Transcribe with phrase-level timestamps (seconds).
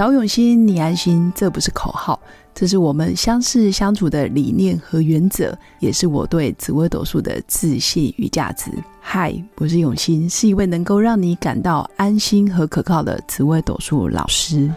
[0.00, 2.18] 找永新，你安心，这不是口号，
[2.54, 8.70] 这是我们相识相处的理念和原则，也是我对紫微斗数的自信与价值。
[8.98, 14.72] 嗨，我是永新，是一位能够让你感到安心和可靠的紫微斗数老师。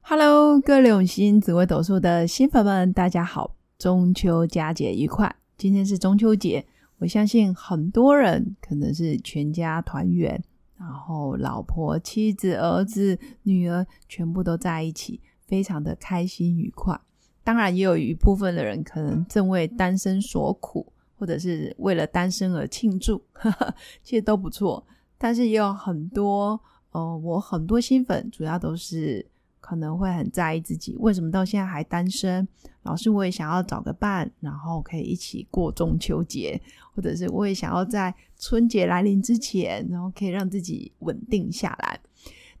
[0.00, 5.32] Hello，各位永新紫微斗数的新粉们，大家好，中秋佳节愉快！
[5.56, 6.66] 今天是中秋节。
[7.02, 10.40] 我相信很多人可能是全家团圆，
[10.78, 16.96] 然后老婆、妻子、儿子、女儿全部都在一起，非常的开心愉快。
[17.42, 23.20] 当然，也有一部分的人可能正为单身所苦，或者是为了单身而庆祝，
[24.04, 24.86] 其实都不错。
[25.18, 26.60] 但是也有很多，
[26.92, 29.26] 呃，我很多新粉主要都是。
[29.62, 32.46] 可能会很在意自己为什么到现在还单身，
[32.82, 36.60] 老师我也想要找个伴，然后可以一起过中秋节，
[36.92, 42.00] 或者是我也想要在春节来临之前，然后可以让自己稳定下来。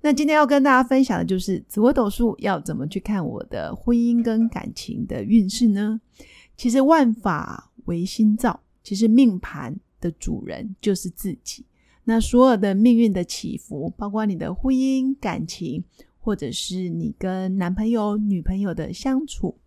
[0.00, 6.00] 那今天要跟大家分享的就是紫微斗数要怎么去看我的婚姻跟感情的运势呢？
[6.56, 11.66] 其实万法唯心造，其实命盘的主人就是自己。
[12.04, 15.82] 那所有的命运的起伏，包括你的婚姻感情。
[16.22, 19.58] 或者是你跟男朋友、女朋友的相处，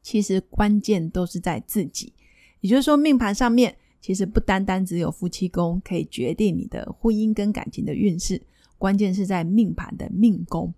[0.00, 2.12] 其实关键都是在自己。
[2.60, 8.40] 也就是说，命盘上面其实不单单只有夫妻宫可以决定你的婚姻跟感情的运势，
[8.78, 10.72] 关键是在命盘的命宫。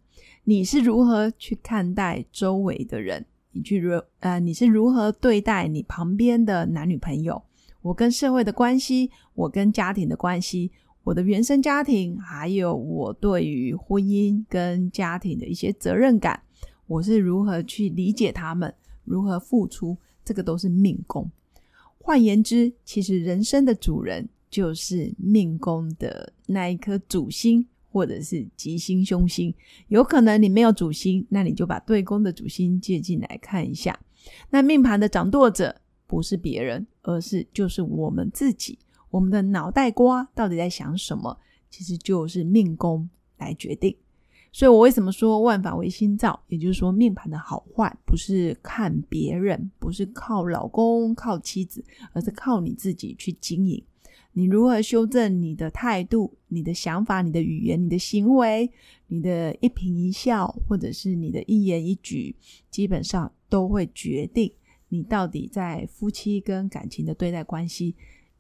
[0.45, 3.27] 你是如何去看待周围的人？
[3.53, 7.43] 你去如呃，你是如何对待你旁边的男女朋友？
[7.83, 10.73] 我跟社会的关系，我跟家庭的关系。
[11.07, 16.43] 我的原生家庭，还有我对于婚姻跟家庭的一些责任感，
[16.89, 21.31] 我是如何去理解他们，如何付出，这个都是命宫。
[21.97, 29.55] 换言之，其实人生的主人就是命宫的那一颗主星，或者是吉星、凶星。
[29.87, 33.97] 有可能你没有主星，那你就把对宫的主星借进来看一下。
[34.51, 35.77] 那命盘的掌舵者
[36.09, 38.77] 不是别人，而是就是我们自己。
[39.17, 41.39] 我们的脑袋瓜到底在想什么，
[41.71, 43.97] 其实就是命宫来决定。
[44.53, 46.39] 所以我为什么说万法唯心造？
[46.49, 51.83] 也就是说，命盘的好坏不是看别人，不是靠老公、靠妻子，
[52.13, 53.83] 而是靠你自己去经营。
[54.33, 58.71] 你如何修正你的态度、你的想法、你的语言、你的行为、
[59.07, 62.37] 你的一颦一笑，或者是你的一言一举，
[62.71, 64.53] 基本上都会决定
[64.91, 67.95] 你到底在夫妻跟感情的对待关系。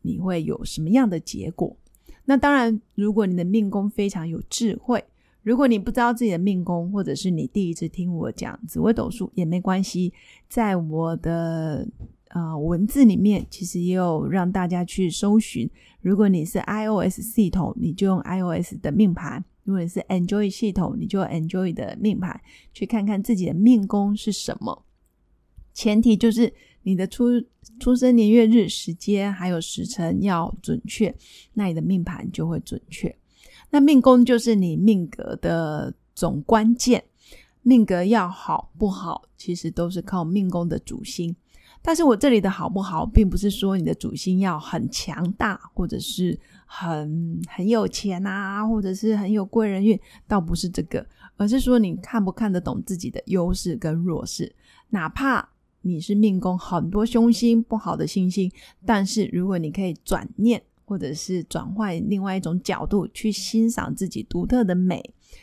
[0.07, 1.77] 你会有什么样的结果？
[2.25, 5.05] 那当然，如果你的命宫非常有智慧，
[5.43, 10.13] 如果你不知道自己的命宫，或者是你第一次听我讲紫微斗数也没关系，
[10.49, 11.87] 在我的
[12.31, 15.71] 呃文字里面，其实也有让大家去搜寻。
[16.01, 22.41] 如果你是 iOS 系统，你就用 iOS 的命盘；如果你是 Android 系统，你就 Android 的命盘，
[22.73, 24.85] 去看看自己的命宫是什么。
[25.73, 26.53] 前提就是
[26.87, 27.25] 你的出
[27.81, 31.13] 出生年月日时间还有时辰要准确，
[31.53, 33.13] 那你的命盘就会准确。
[33.71, 37.03] 那命宫就是你命格的总关键，
[37.63, 41.35] 命格要好不好，其实都是靠命宫的主星。
[41.83, 49.99] 但是我这里的好不好，并不是说你的主星要很强大，或者是很很有钱啊，或者是很有贵人运，
[50.29, 51.05] 倒不是这个，
[51.37, 54.55] 而是说你看不看得懂自己的优势跟弱势，
[54.91, 55.49] 哪怕。
[55.87, 58.51] 你是命宫很多凶星不好的星星，
[58.85, 65.03] 但是如果你可以转念，或者是转换另外一种角度去欣赏自己独特的美，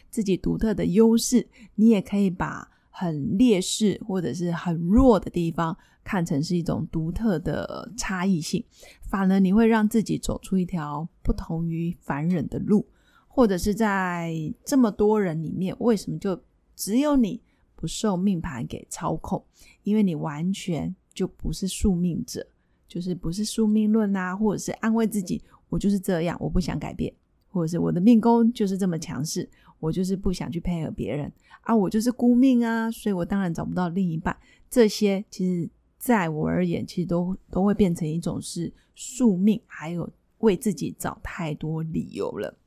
[0.09, 8.63] 自己独特的优势，你也可以把很劣势或者是很弱的地方看成是一种独特的差异性，
[9.09, 12.85] 反而你会让自己走出一条不同于凡人的路，
[13.29, 16.41] 或者是在这么多人里面，为什么就
[16.75, 17.41] 只有你？
[17.83, 19.43] 不受命盘给操控，
[19.83, 22.47] 因为你完全就不是宿命者，
[22.87, 27.13] 就是不是宿命论啊，或者是安慰自己，我就是这样，我不想改变，
[27.49, 29.49] 或者是我的命宫就是这么强势，
[29.81, 34.33] 我就是不想去配合别人啊，我就是孤命啊，所以我当然找不到另一半。
[34.69, 42.57] 这些其实在我而言，其实都都会变成一种是宿命，还有为自己找太多理由了。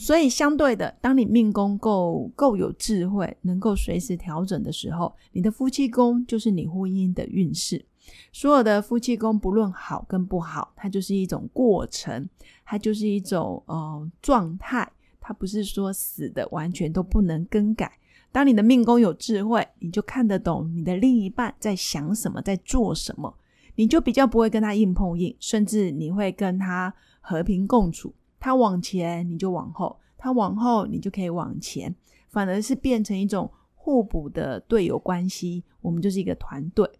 [0.00, 7.84] 所以，相对的，当你命宫够够有智慧，能够随时调整的时候，你的夫妻宫就是你婚姻的运势。
[8.32, 12.28] 所有的夫妻宫，不论好跟不好，它就是一种过程，
[12.64, 14.88] 它就是一种呃状态，
[15.20, 17.98] 它不是说死的，完全都不能更改。
[18.30, 23.34] 当你的命宫有智慧，你就看得懂你的另一半在想什么，在做什么。
[23.74, 28.14] 你就比较不会跟他硬碰硬，甚至你会跟他和平共处。
[28.48, 31.94] 他往前，你就往后；他往后，你就可以往前。
[32.30, 36.90] 反而是变成一种互补的队友关系，我们就是一个团队。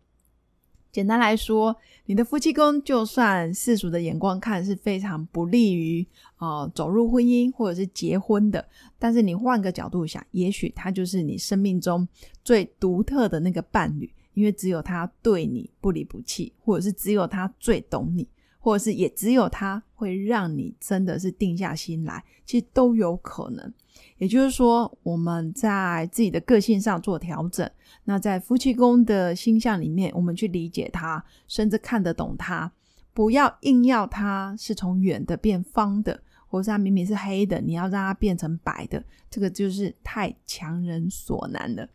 [0.92, 1.74] 简单来说，
[2.04, 6.06] 你的夫妻宫，就算世俗的眼光看是非常不利于
[6.36, 8.62] 呃走入婚姻或者是结婚的，
[8.98, 12.06] 但是你换个角度想，也许他就是你生命中
[12.44, 18.28] 最独特的那个伴侣，因为只有他对你不离不弃，或者是只有他最懂你。
[18.58, 23.72] 或者是也只有他会让你真的是定下心来，其实都有可能。
[24.18, 27.68] 也就是说，我们在自己的个性上做调整，
[28.04, 32.70] 那在夫妻宫的星象里面，我们去理解他，甚至看得懂他，
[33.12, 41.88] 不要硬要他是从圆的变方的，或是他明明是黑的，你要让他变成白的，这个就是太强人所难了。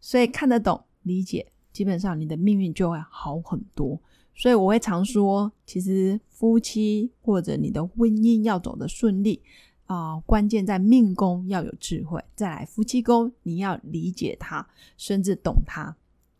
[0.00, 4.00] 所以看得懂、理解，基本上你的命运就会好很多。
[4.34, 9.40] 所以我会常说，其实夫妻或者你的婚姻要走得顺利
[9.86, 12.20] 啊，关键在命宫要有智慧。
[12.34, 14.66] 再来夫妻宫，你要理解他，
[14.96, 15.96] 甚至懂他，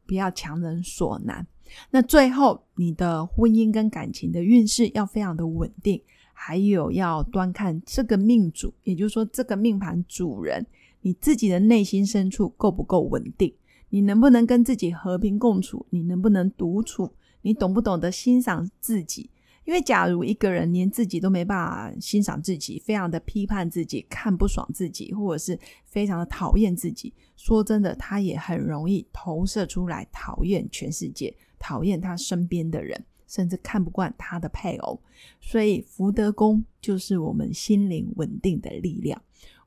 [0.07, 1.47] 不要强人所难。
[1.91, 6.03] 那最后，你的婚姻跟感情的运势要非常的稳定，
[6.33, 10.67] 还有要端看这个命主，也就是说这个命盘主人，
[11.01, 13.55] 你自己的内心深处够不够稳定？
[13.89, 15.87] 你能不能跟自己和平共处？
[15.91, 17.13] 你能不能独处？
[17.45, 19.29] 你懂不懂得欣赏自己？
[19.67, 34.99] 因为假如一个人连自己都没办法欣赏自己，非常的批判自己，看不爽自己，或者是非常的讨厌自己，说真的，他也很容易投射出来讨厌全世界，讨厌他身边的人，甚至看不惯他的配偶。
[35.41, 39.21] 所以福德宫就是我们心灵稳定的力量。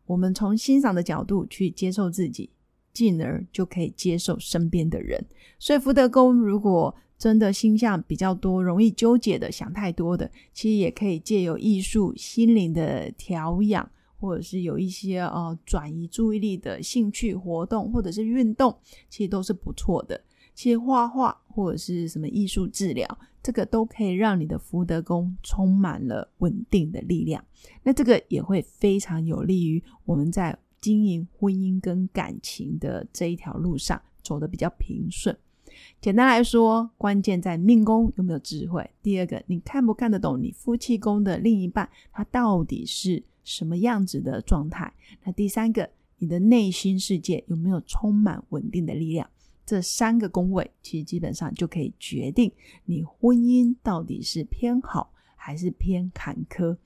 [0.06, 2.50] 我们从欣赏的角度去接受自己，
[2.94, 5.26] 进而就可以接受身边的人。
[5.58, 18.78] 所以福德宫如果真的星象比较多，容易纠结的、想太多的，其实也可以借由艺术、心灵的调养，或者是有一些呃转移注意力的兴趣活动，或者是运动，
[19.10, 20.22] 其实都是不错的。
[20.54, 23.08] 其实画画或者是什么艺术治疗，
[23.44, 27.44] 这个都可以让你的福德宫充满了稳定的力量。
[27.84, 35.38] 那这个也会非常有利于我们在经营婚姻跟感情的这一条路上走得比较平顺。
[36.00, 38.90] 简单来说，关键在命宫有没有智慧。
[39.02, 44.94] 第二个，你看不看得懂你夫妻宫的另一半，他到底是什么样子的状态？
[45.24, 49.30] 那第三个，你的内心世界有没有充满稳定的力量？
[49.66, 52.50] 这三个宫位其实基本上就可以决定
[52.86, 56.78] 你婚姻到底是偏好还是偏坎坷。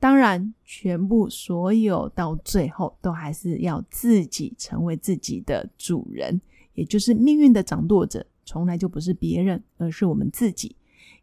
[0.00, 6.40] 当然，全部所有到最后都还是要自己成为自己的主人。
[6.78, 10.76] 也就是命运的掌舵者，从来就不是别人，而是我们自己。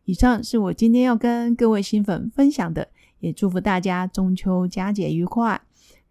[0.04, 2.90] 以上是我今天要跟各位新粉分享的，
[3.22, 5.62] 也祝福大家中秋佳节愉快。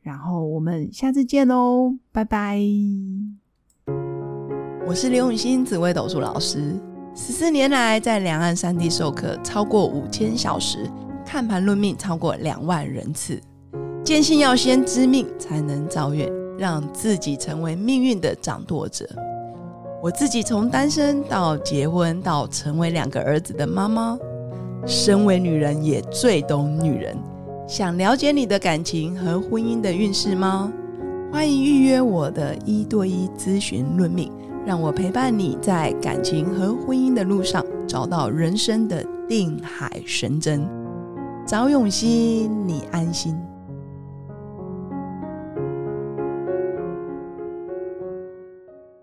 [0.00, 2.58] 然后我们下次见喽，拜拜。
[4.87, 6.81] 我是刘永新紫微斗数老师，
[7.14, 10.91] 十四年来在两岸三地授课超过五千小时，
[11.26, 13.38] 看盘论命超过两万人次，
[14.02, 16.26] 坚信要先知命才能造运，
[16.56, 19.06] 让自己成为命运的掌舵者。
[20.05, 24.19] 我自己从单身到结婚，到成为两个儿子的妈妈，
[24.84, 27.17] 身为女人也最懂女人。
[27.67, 30.70] 想了解你的感情和婚姻的运势吗？
[31.32, 34.31] 欢迎预约我的一对一咨询论命，
[34.67, 40.69] 让我陪伴你在感情和婚姻的路上找到人生的定海神针。
[41.46, 43.34] 找永熙，你安心。